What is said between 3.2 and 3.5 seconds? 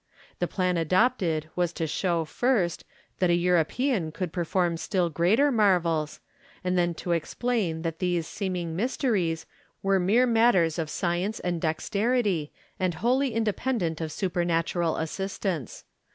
a